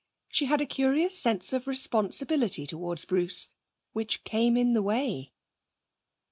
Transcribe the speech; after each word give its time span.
She 0.29 0.45
had 0.45 0.61
a 0.61 0.65
curious 0.65 1.15
sense 1.19 1.53
of 1.53 1.67
responsibility 1.67 2.65
towards 2.65 3.05
Bruce, 3.05 3.49
which 3.93 4.23
came 4.23 4.57
in 4.57 4.73
the 4.73 4.81
way. 4.81 5.31